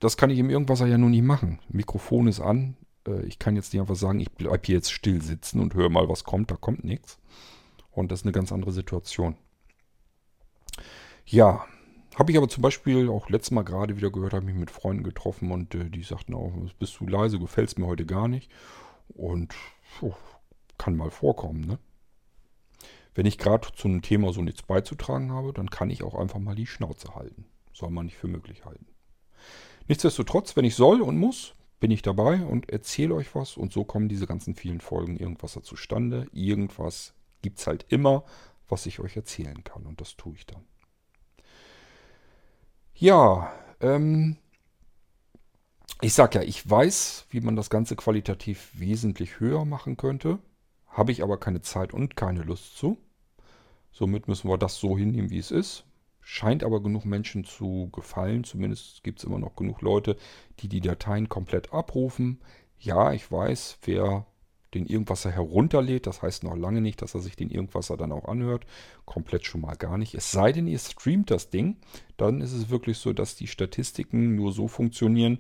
[0.01, 1.61] das kann ich im Irgendwasser ja nun nicht machen.
[1.69, 2.77] Mikrofon ist an.
[3.07, 5.91] Äh, ich kann jetzt nicht einfach sagen, ich bleibe hier jetzt still sitzen und höre
[5.91, 6.51] mal, was kommt.
[6.51, 7.19] Da kommt nichts.
[7.93, 9.37] Und das ist eine ganz andere Situation.
[11.27, 11.67] Ja,
[12.17, 15.05] habe ich aber zum Beispiel auch letztes Mal gerade wieder gehört, habe mich mit Freunden
[15.05, 18.51] getroffen und äh, die sagten auch, bist du leise, gefällt mir heute gar nicht.
[19.09, 19.55] Und
[20.01, 20.15] oh,
[20.79, 21.79] kann mal vorkommen, ne?
[23.15, 26.39] Wenn ich gerade zu einem Thema so nichts beizutragen habe, dann kann ich auch einfach
[26.39, 27.45] mal die Schnauze halten.
[27.73, 28.87] Soll man nicht für möglich halten.
[29.91, 33.57] Nichtsdestotrotz, wenn ich soll und muss, bin ich dabei und erzähle euch was.
[33.57, 36.29] Und so kommen diese ganzen vielen Folgen irgendwas zustande.
[36.33, 38.23] Irgendwas gibt es halt immer,
[38.69, 39.87] was ich euch erzählen kann.
[39.87, 40.63] Und das tue ich dann.
[42.95, 44.37] Ja, ähm,
[46.01, 50.39] ich sag ja, ich weiß, wie man das Ganze qualitativ wesentlich höher machen könnte.
[50.87, 52.97] Habe ich aber keine Zeit und keine Lust zu.
[53.91, 55.85] Somit müssen wir das so hinnehmen, wie es ist.
[56.21, 58.45] Scheint aber genug Menschen zu gefallen.
[58.45, 60.17] Zumindest gibt es immer noch genug Leute,
[60.61, 62.41] die die Dateien komplett abrufen.
[62.79, 64.27] Ja, ich weiß, wer
[64.75, 66.07] den Irgendwasser herunterlädt.
[66.07, 68.67] Das heißt noch lange nicht, dass er sich den Irgendwasser dann auch anhört.
[69.05, 70.15] Komplett schon mal gar nicht.
[70.15, 71.77] Es sei denn, ihr streamt das Ding.
[72.17, 75.39] Dann ist es wirklich so, dass die Statistiken nur so funktionieren.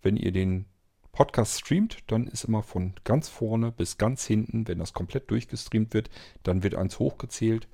[0.00, 0.66] Wenn ihr den
[1.12, 5.92] Podcast streamt, dann ist immer von ganz vorne bis ganz hinten, wenn das komplett durchgestreamt
[5.92, 6.10] wird,
[6.42, 7.68] dann wird eins hochgezählt.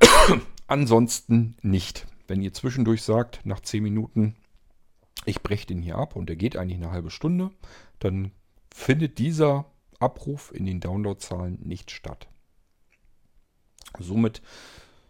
[0.66, 2.06] Ansonsten nicht.
[2.28, 4.36] Wenn ihr zwischendurch sagt, nach 10 Minuten,
[5.24, 7.50] ich breche den hier ab und der geht eigentlich eine halbe Stunde,
[7.98, 8.32] dann
[8.74, 9.66] findet dieser
[9.98, 12.28] Abruf in den Downloadzahlen nicht statt.
[13.98, 14.42] Somit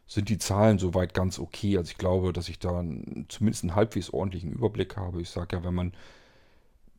[0.07, 1.78] sind die Zahlen soweit ganz okay.
[1.78, 2.85] Also ich glaube, dass ich da
[3.28, 5.22] zumindest einen halbwegs ordentlichen Überblick habe.
[5.22, 5.92] Ich sage ja, wenn man,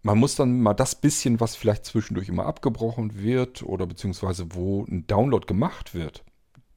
[0.03, 4.83] man muss dann mal das bisschen, was vielleicht zwischendurch immer abgebrochen wird oder beziehungsweise wo
[4.85, 6.23] ein Download gemacht wird,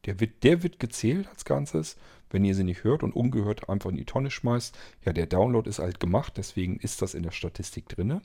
[0.07, 1.97] der wird, der wird gezählt als Ganzes.
[2.31, 5.69] Wenn ihr sie nicht hört und ungehört einfach in die Tonne schmeißt, ja, der Download
[5.69, 8.21] ist halt gemacht, deswegen ist das in der Statistik drinne.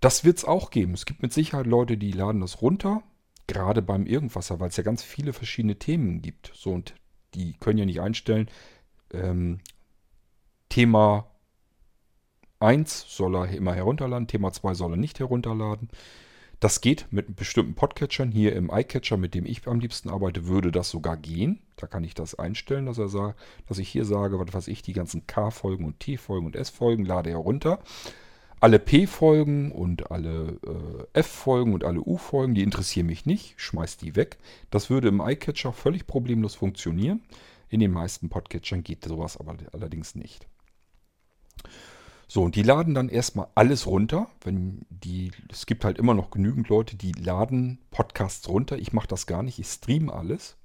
[0.00, 0.94] Das wird es auch geben.
[0.94, 3.02] Es gibt mit Sicherheit Leute, die laden das runter,
[3.46, 6.52] gerade beim Irgendwasser, weil es ja ganz viele verschiedene Themen gibt.
[6.54, 6.94] So, und
[7.34, 8.48] die können ja nicht einstellen,
[9.12, 9.60] ähm,
[10.68, 11.26] Thema
[12.60, 15.88] 1 soll er immer herunterladen, Thema 2 soll er nicht herunterladen.
[16.60, 18.30] Das geht mit bestimmten Podcatchern.
[18.30, 21.58] Hier im iCatcher, mit dem ich am liebsten arbeite, würde das sogar gehen.
[21.76, 24.82] Da kann ich das einstellen, dass er sagt, dass ich hier sage, was weiß ich,
[24.82, 27.80] die ganzen K-Folgen und T-Folgen und S-Folgen lade herunter
[28.60, 30.58] alle P-Folgen und alle
[31.14, 34.36] äh, F-Folgen und alle U-Folgen, die interessieren mich nicht, schmeiß die weg.
[34.70, 37.22] Das würde im iCatcher völlig problemlos funktionieren.
[37.70, 40.46] In den meisten Podcatchern geht sowas aber allerdings nicht.
[42.32, 44.28] So, und die laden dann erstmal alles runter.
[44.44, 48.78] Wenn die, es gibt halt immer noch genügend Leute, die laden Podcasts runter.
[48.78, 50.56] Ich mache das gar nicht, ich streame alles.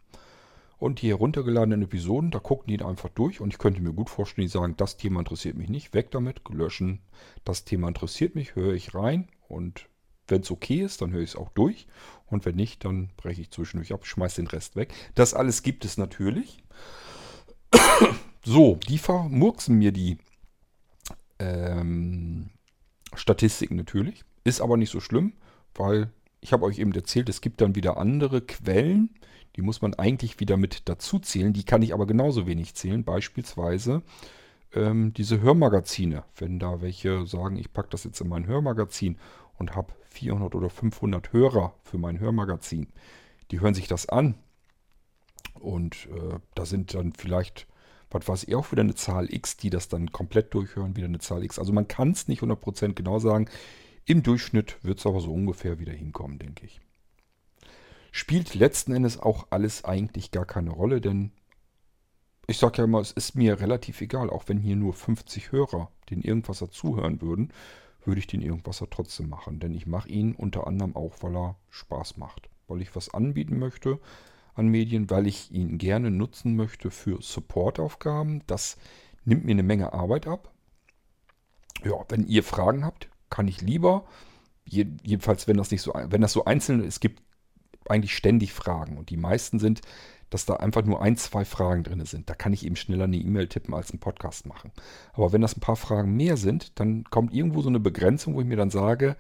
[0.78, 4.46] Und die heruntergeladenen Episoden, da gucken die einfach durch und ich könnte mir gut vorstellen,
[4.46, 7.02] die sagen, das Thema interessiert mich nicht, weg damit, löschen.
[7.46, 9.88] Das Thema interessiert mich, höre ich rein und
[10.28, 11.88] wenn es okay ist, dann höre ich es auch durch.
[12.28, 14.94] Und wenn nicht, dann breche ich zwischendurch ab, schmeiße den Rest weg.
[15.16, 16.64] Das alles gibt es natürlich.
[18.46, 20.20] so, die vermurksen mir die
[21.40, 22.50] ähm,
[23.14, 24.24] Statistiken natürlich.
[24.44, 25.34] Ist aber nicht so schlimm,
[25.74, 29.10] weil ich habe euch eben erzählt, es gibt dann wieder andere Quellen,
[29.56, 31.54] die muss man eigentlich wieder mit dazu zählen.
[31.54, 33.04] Die kann ich aber genauso wenig zählen.
[33.04, 34.04] Beispielsweise
[34.74, 36.24] ähm, diese Hörmagazine.
[36.36, 39.18] Wenn da welche sagen, ich packe das jetzt in mein Hörmagazin
[39.58, 42.88] und habe 400 oder 500 Hörer für mein Hörmagazin.
[43.52, 44.36] Die hören sich das an.
[45.54, 47.68] Und äh, da sind dann vielleicht,
[48.16, 51.20] was weiß ich, auch wieder eine Zahl X, die das dann komplett durchhören, wieder eine
[51.20, 51.60] Zahl X.
[51.60, 53.50] Also man kann es nicht 100% genau sagen.
[54.06, 56.80] Im Durchschnitt wird es aber so ungefähr wieder hinkommen, denke ich.
[58.12, 61.32] Spielt letzten Endes auch alles eigentlich gar keine Rolle, denn
[62.48, 65.92] ich sage ja immer, es ist mir relativ egal, auch wenn hier nur 50 Hörer
[66.10, 67.52] den Irgendwasser zuhören würden,
[68.06, 69.60] würde ich den Irgendwasser trotzdem machen.
[69.60, 72.50] Denn ich mache ihn unter anderem auch, weil er Spaß macht.
[72.68, 74.00] Weil ich was anbieten möchte
[74.56, 78.44] an Medien, weil ich ihn gerne nutzen möchte für Supportaufgaben.
[78.48, 78.78] Das
[79.24, 80.52] nimmt mir eine Menge Arbeit ab.
[81.84, 84.06] Ja, wenn ihr Fragen habt, kann ich lieber,
[84.66, 87.22] jedenfalls wenn das nicht so, wenn das so einzeln, es gibt
[87.88, 89.82] eigentlich ständig Fragen und die meisten sind
[90.30, 92.30] dass da einfach nur ein, zwei Fragen drin sind.
[92.30, 94.72] Da kann ich eben schneller eine E-Mail tippen als einen Podcast machen.
[95.14, 98.42] Aber wenn das ein paar Fragen mehr sind, dann kommt irgendwo so eine Begrenzung, wo
[98.42, 99.16] ich mir dann sage,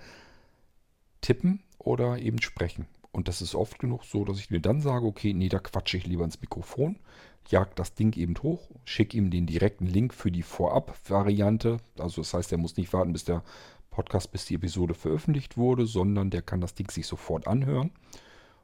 [1.21, 2.87] tippen oder eben sprechen.
[3.15, 5.95] Und das ist oft genug so, dass ich mir dann sage, okay, nee, da quatsche
[5.95, 6.99] ich lieber ins Mikrofon,
[7.47, 11.77] jag das Ding eben hoch, schicke ihm den direkten Link für die Vorab-Variante.
[11.97, 13.41] Also das heißt, er muss nicht warten, bis der
[13.89, 17.91] Podcast, bis die Episode veröffentlicht wurde, sondern der kann das Ding sich sofort anhören.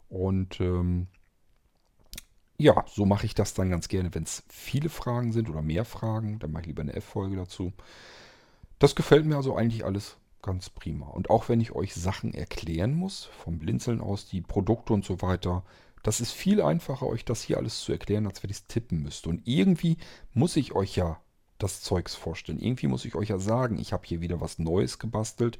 [0.10, 1.08] Und ähm,
[2.58, 5.86] ja, so mache ich das dann ganz gerne, wenn es viele Fragen sind oder mehr
[5.86, 6.40] Fragen.
[6.40, 7.72] Dann mache ich lieber eine F-Folge dazu.
[8.80, 11.08] Das gefällt mir also eigentlich alles ganz prima.
[11.08, 15.21] Und auch wenn ich euch Sachen erklären muss, vom Blinzeln aus, die Produkte und so
[15.21, 15.63] weiter,
[16.04, 19.04] das ist viel einfacher, euch das hier alles zu erklären, als wenn ich es tippen
[19.04, 19.30] müsste.
[19.30, 19.97] Und irgendwie
[20.34, 21.19] muss ich euch ja
[21.60, 22.60] das Zeugs vorstellen.
[22.60, 25.60] Irgendwie muss ich euch ja sagen, ich habe hier wieder was Neues gebastelt.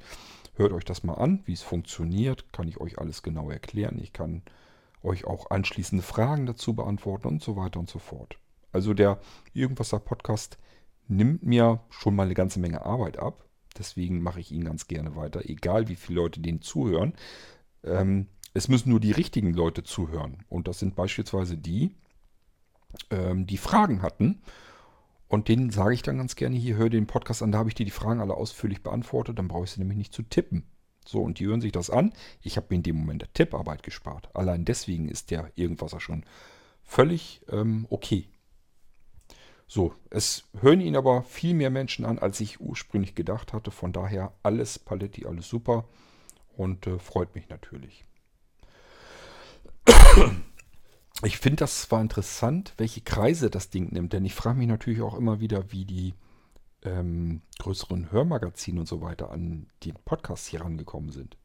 [0.54, 2.52] Hört euch das mal an, wie es funktioniert.
[2.52, 4.00] Kann ich euch alles genau erklären.
[4.02, 4.42] Ich kann
[5.02, 8.36] euch auch anschließende Fragen dazu beantworten und so weiter und so fort.
[8.72, 9.20] Also der
[9.54, 10.58] Irgendwasser Podcast
[11.08, 13.44] nimmt mir schon mal eine ganze Menge Arbeit ab.
[13.78, 17.14] Deswegen mache ich ihn ganz gerne weiter, egal wie viele Leute den zuhören.
[17.84, 20.44] Ähm, es müssen nur die richtigen Leute zuhören.
[20.48, 21.94] Und das sind beispielsweise die,
[23.10, 24.42] ähm, die Fragen hatten.
[25.28, 27.74] Und denen sage ich dann ganz gerne, hier hör den Podcast an, da habe ich
[27.74, 30.64] dir die Fragen alle ausführlich beantwortet, dann brauche ich sie nämlich nicht zu tippen.
[31.06, 32.12] So, und die hören sich das an.
[32.42, 34.28] Ich habe mir in dem Moment der Tipparbeit gespart.
[34.34, 36.24] Allein deswegen ist der Irgendwasser schon
[36.84, 38.28] völlig ähm, okay.
[39.74, 43.70] So, es hören ihn aber viel mehr Menschen an, als ich ursprünglich gedacht hatte.
[43.70, 45.88] Von daher alles Paletti, alles super
[46.58, 48.04] und äh, freut mich natürlich.
[51.24, 55.02] Ich finde das zwar interessant, welche Kreise das Ding nimmt, denn ich frage mich natürlich
[55.02, 56.14] auch immer wieder, wie die
[56.82, 61.36] ähm, größeren Hörmagazinen und so weiter an den Podcast hier rangekommen sind.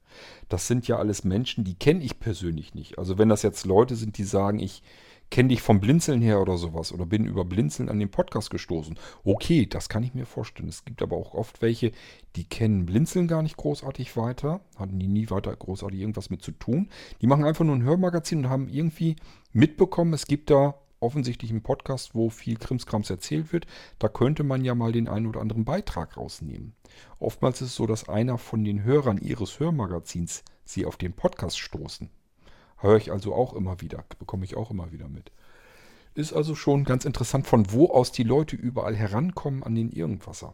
[0.50, 2.98] Das sind ja alles Menschen, die kenne ich persönlich nicht.
[2.98, 4.82] Also wenn das jetzt Leute sind, die sagen, ich
[5.30, 8.98] kenne dich vom Blinzeln her oder sowas oder bin über Blinzeln an den Podcast gestoßen.
[9.24, 10.70] Okay, das kann ich mir vorstellen.
[10.70, 11.92] Es gibt aber auch oft welche,
[12.36, 16.52] die kennen Blinzeln gar nicht großartig weiter, hatten die nie weiter großartig irgendwas mit zu
[16.52, 16.90] tun.
[17.22, 19.16] Die machen einfach nur ein Hörmagazin und haben irgendwie
[19.52, 23.68] mitbekommen, es gibt da offensichtlich ein Podcast, wo viel Krimskrams erzählt wird.
[24.00, 26.74] Da könnte man ja mal den einen oder anderen Beitrag rausnehmen.
[27.20, 31.60] Oftmals ist es so, dass einer von den Hörern ihres Hörmagazins sie auf den Podcast
[31.60, 32.10] stoßen.
[32.78, 35.32] Höre ich also auch immer wieder, bekomme ich auch immer wieder mit.
[36.14, 40.54] Ist also schon ganz interessant, von wo aus die Leute überall herankommen an den Irgendwasser.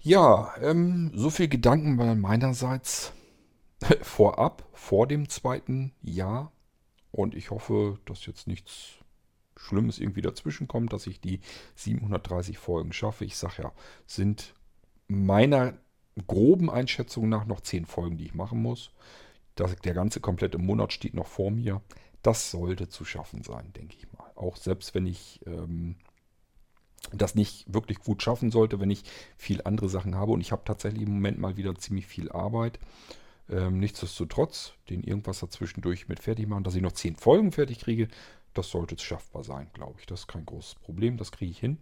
[0.00, 3.12] Ja, ähm, so viel Gedanken meinerseits
[4.02, 6.52] vorab, vor dem zweiten Jahr
[7.10, 8.98] und ich hoffe, dass jetzt nichts
[9.56, 11.40] Schlimmes irgendwie dazwischen kommt, dass ich die
[11.74, 13.24] 730 Folgen schaffe.
[13.24, 13.72] Ich sage ja,
[14.06, 14.54] sind
[15.08, 15.74] meiner
[16.26, 18.92] groben Einschätzung nach noch 10 Folgen, die ich machen muss.
[19.58, 21.82] Das, der ganze komplette Monat steht noch vor mir.
[22.22, 24.30] Das sollte zu schaffen sein, denke ich mal.
[24.36, 25.96] Auch selbst wenn ich ähm,
[27.12, 29.02] das nicht wirklich gut schaffen sollte, wenn ich
[29.36, 30.30] viel andere Sachen habe.
[30.30, 32.78] Und ich habe tatsächlich im Moment mal wieder ziemlich viel Arbeit.
[33.50, 38.06] Ähm, nichtsdestotrotz, den irgendwas dazwischendurch mit fertig machen, dass ich noch 10 Folgen fertig kriege,
[38.54, 40.06] das sollte schaffbar sein, glaube ich.
[40.06, 41.78] Das ist kein großes Problem, das kriege ich hin.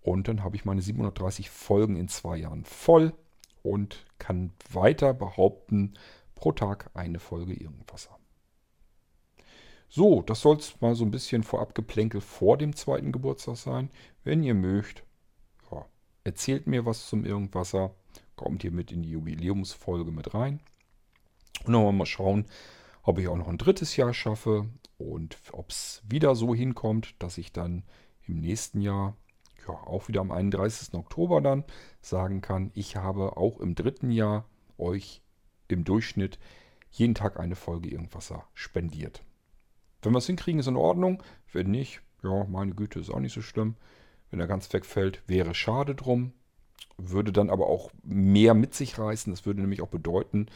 [0.00, 3.12] Und dann habe ich meine 730 Folgen in zwei Jahren voll
[3.62, 5.94] und kann weiter behaupten,
[6.40, 8.18] pro Tag eine Folge Irgendwasser.
[9.90, 13.90] So, das soll es mal so ein bisschen vorab geplänkel vor dem zweiten Geburtstag sein.
[14.24, 15.04] Wenn ihr mögt,
[15.70, 15.84] ja,
[16.24, 17.94] erzählt mir was zum Irgendwasser.
[18.36, 20.60] Kommt ihr mit in die Jubiläumsfolge mit rein.
[21.66, 22.46] Und dann mal schauen,
[23.02, 27.36] ob ich auch noch ein drittes Jahr schaffe und ob es wieder so hinkommt, dass
[27.36, 27.82] ich dann
[28.26, 29.14] im nächsten Jahr,
[29.68, 30.94] ja, auch wieder am 31.
[30.94, 31.64] Oktober dann
[32.00, 34.46] sagen kann, ich habe auch im dritten Jahr
[34.78, 35.20] euch
[35.72, 36.38] im Durchschnitt
[36.90, 39.22] jeden Tag eine Folge irgendwas spendiert.
[40.02, 41.22] Wenn wir es hinkriegen, ist in Ordnung.
[41.52, 43.76] Wenn nicht, ja, meine Güte, ist auch nicht so schlimm.
[44.30, 46.32] Wenn er ganz wegfällt, wäre schade drum.
[46.96, 49.32] Würde dann aber auch mehr mit sich reißen.
[49.32, 50.46] Das würde nämlich auch bedeuten,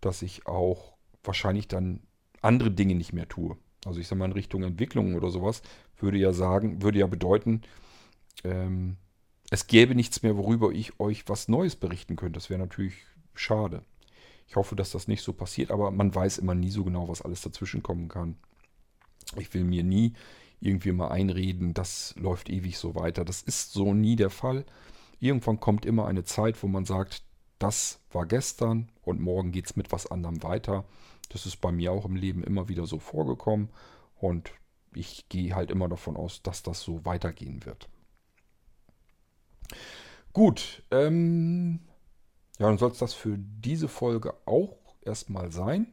[0.00, 0.94] dass ich auch
[1.24, 2.00] wahrscheinlich dann
[2.40, 3.56] andere Dinge nicht mehr tue.
[3.84, 5.62] Also ich sage mal in Richtung Entwicklung oder sowas,
[5.98, 7.62] würde ja sagen, würde ja bedeuten,
[8.44, 8.96] ähm,
[9.50, 12.38] es gäbe nichts mehr, worüber ich euch was Neues berichten könnte.
[12.38, 12.94] Das wäre natürlich
[13.34, 13.82] schade.
[14.46, 17.22] Ich hoffe, dass das nicht so passiert, aber man weiß immer nie so genau, was
[17.22, 18.36] alles dazwischen kommen kann.
[19.38, 20.12] Ich will mir nie
[20.60, 23.24] irgendwie mal einreden, das läuft ewig so weiter.
[23.24, 24.64] Das ist so nie der Fall.
[25.20, 27.22] Irgendwann kommt immer eine Zeit, wo man sagt,
[27.58, 30.84] das war gestern und morgen geht es mit was anderem weiter.
[31.28, 33.70] Das ist bei mir auch im Leben immer wieder so vorgekommen
[34.16, 34.50] und
[34.94, 37.88] ich gehe halt immer davon aus, dass das so weitergehen wird.
[40.32, 41.80] Gut, ähm,
[42.58, 45.92] ja, dann soll es das für diese Folge auch erstmal sein.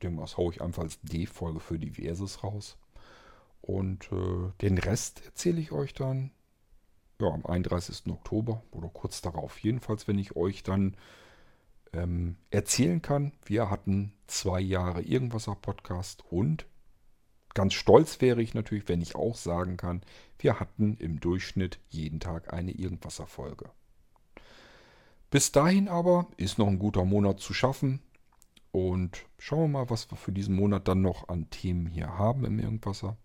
[0.00, 2.76] Das haue ich einfach als D-Folge für Diverses raus.
[3.60, 6.30] Und äh, den Rest erzähle ich euch dann
[7.20, 8.06] ja, am 31.
[8.08, 9.58] Oktober oder kurz darauf.
[9.58, 10.96] Jedenfalls, wenn ich euch dann
[11.92, 16.66] ähm, erzählen kann, wir hatten zwei Jahre Irgendwasser Podcast und
[17.54, 20.02] ganz stolz wäre ich natürlich, wenn ich auch sagen kann,
[20.38, 23.70] wir hatten im Durchschnitt jeden Tag eine Irgendwasser Folge.
[25.30, 28.00] Bis dahin aber ist noch ein guter Monat zu schaffen.
[28.70, 32.44] Und schauen wir mal, was wir für diesen Monat dann noch an Themen hier haben
[32.44, 33.16] im Irgendwasser.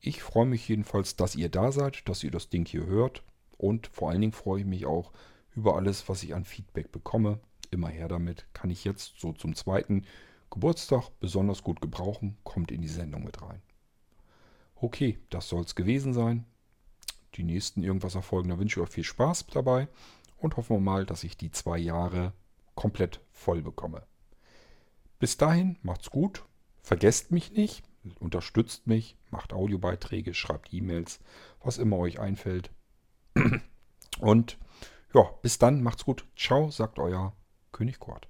[0.00, 3.22] Ich freue mich jedenfalls, dass ihr da seid, dass ihr das Ding hier hört.
[3.56, 5.12] Und vor allen Dingen freue ich mich auch
[5.54, 7.40] über alles, was ich an Feedback bekomme.
[7.70, 8.46] Immer her damit.
[8.52, 10.04] Kann ich jetzt so zum zweiten
[10.50, 12.36] Geburtstag besonders gut gebrauchen.
[12.44, 13.62] Kommt in die Sendung mit rein.
[14.74, 16.46] Okay, das soll es gewesen sein.
[17.34, 18.48] Die nächsten irgendwas erfolgen.
[18.48, 19.88] Da wünsche ich euch viel Spaß dabei
[20.40, 22.32] und hoffen wir mal, dass ich die zwei Jahre
[22.74, 24.02] komplett voll bekomme.
[25.18, 26.44] Bis dahin, macht's gut,
[26.82, 27.84] vergesst mich nicht,
[28.18, 31.20] unterstützt mich, macht Audiobeiträge, schreibt E-Mails,
[31.62, 32.70] was immer euch einfällt.
[34.18, 34.58] Und
[35.14, 36.24] ja, bis dann, macht's gut.
[36.36, 37.34] Ciao, sagt euer
[37.72, 38.29] König Kurt.